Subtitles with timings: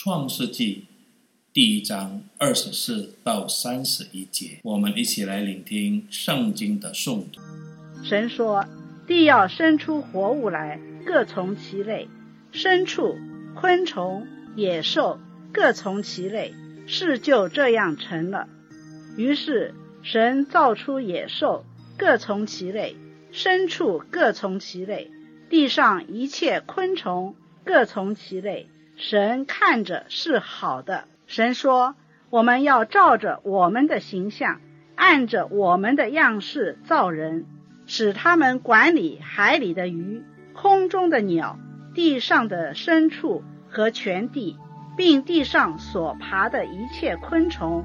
[0.00, 0.84] 创世纪
[1.52, 7.40] 第一章二十四到三十一节，我们一起来聆听圣经的诵读。
[8.04, 8.64] 神说
[9.08, 12.06] ：“地要生出活物来，各从其类；
[12.52, 13.18] 牲畜、
[13.56, 14.24] 昆虫、
[14.54, 15.18] 野兽，
[15.52, 16.54] 各从其类。
[16.86, 18.48] 事就这样成了。
[19.16, 19.74] 于是
[20.04, 21.64] 神造出野兽，
[21.96, 22.94] 各从其类；
[23.32, 25.10] 牲畜各从其类；
[25.50, 31.04] 地上一切昆虫各从其类。”神看着是好的。
[31.28, 31.94] 神说
[32.30, 34.60] ：“我们要照着我们的形象，
[34.96, 37.46] 按着我们的样式造人，
[37.86, 41.60] 使他们管理海里的鱼、空中的鸟、
[41.94, 44.58] 地上的牲畜和全地，
[44.96, 47.84] 并地上所爬的一切昆虫。”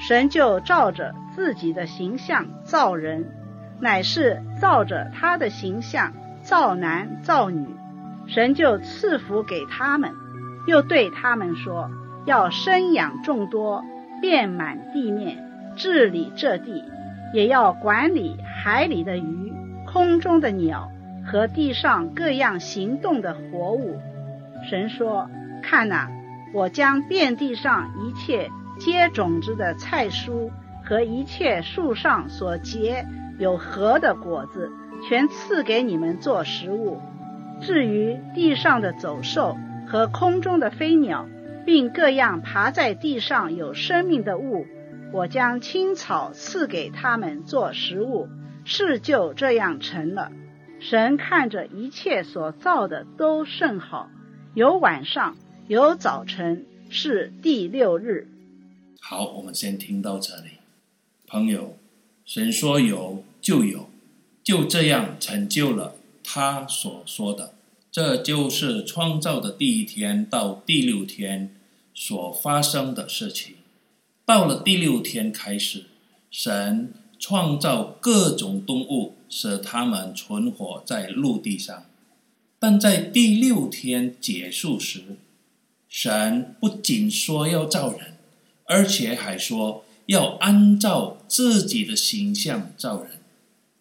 [0.00, 3.30] 神就照着自己的形象造人，
[3.80, 6.12] 乃是照着他的形象
[6.42, 7.68] 造男造女。
[8.26, 10.12] 神就赐福给他们。
[10.66, 11.90] 又对他们说
[12.26, 13.84] ：“要生养众多，
[14.20, 16.84] 遍满地面，治理这地，
[17.32, 19.52] 也要管理海里的鱼、
[19.86, 20.90] 空中的鸟
[21.26, 23.98] 和地上各样行动的活物。”
[24.68, 25.30] 神说
[25.62, 26.10] ：“看哪，
[26.52, 30.50] 我将遍地上一切结种子的菜蔬
[30.84, 33.06] 和一切树上所结
[33.38, 34.70] 有核的果子，
[35.08, 37.00] 全赐给你们做食物。
[37.62, 39.56] 至于地上的走兽，”
[39.90, 41.28] 和空中的飞鸟，
[41.66, 44.64] 并各样爬在地上有生命的物，
[45.12, 48.28] 我将青草赐给他们做食物。
[48.64, 50.30] 事就这样成了。
[50.78, 54.08] 神看着一切所造的都甚好，
[54.54, 55.36] 有晚上，
[55.66, 58.28] 有早晨，是第六日。
[59.00, 60.50] 好，我们先听到这里。
[61.26, 61.76] 朋友，
[62.24, 63.90] 神说有就有，
[64.44, 67.54] 就这样成就了他所说的。
[67.92, 71.56] 这就是创造的第一天到第六天
[71.92, 73.54] 所发生的事情。
[74.24, 75.86] 到了第六天开始，
[76.30, 81.86] 神创造各种动物，使它们存活在陆地上。
[82.60, 85.16] 但在第六天结束时，
[85.88, 88.18] 神不仅说要造人，
[88.66, 93.18] 而且还说要按照自己的形象造人。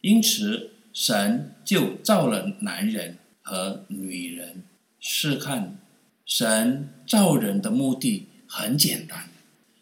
[0.01, 3.19] 因此，神就造了男人。
[3.49, 4.61] 和女人，
[4.99, 5.79] 试看，
[6.23, 9.31] 神造人的目的很简单，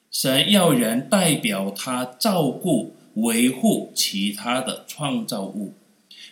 [0.09, 5.73] 神要人代表他照顾、维护其他的创造物。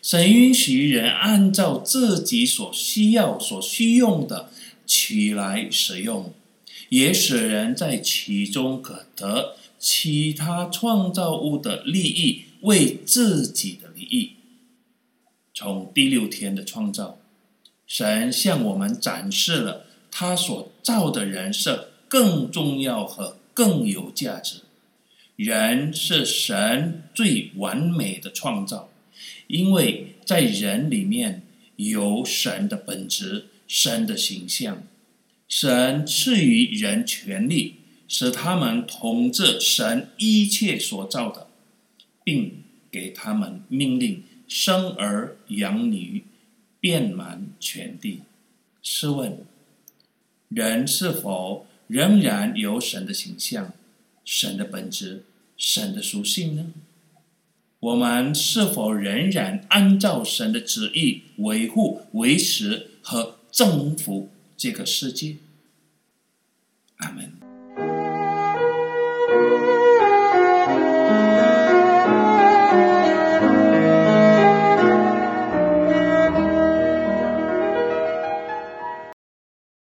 [0.01, 4.49] 神允许人按照自己所需要、所需用的
[4.87, 6.33] 取来使用，
[6.87, 14.35] 也使人在其中可得其他创造物的利益，为自己的利益。
[15.53, 17.17] 从第六天的创造。
[17.87, 24.61] 神向我们展示了他所造的人是更重要和更有价值。
[25.35, 28.89] 人是神最完美的创造，
[29.47, 31.43] 因为在人里面
[31.75, 34.83] 有神的本质、神的形象。
[35.47, 37.75] 神赐予人权力，
[38.07, 41.47] 使他们统治神一切所造的，
[42.23, 46.23] 并给他们命令生儿养女。
[46.85, 48.21] 遍满全地。
[48.83, 49.39] 试问，
[50.49, 53.73] 人是否仍然有神的形象、
[54.23, 55.23] 神的本质、
[55.57, 56.73] 神的属性呢？
[57.79, 65.37] 我们是否仍然按照神的旨意维护、维持和征服这个世界？
[66.97, 67.44] 阿门。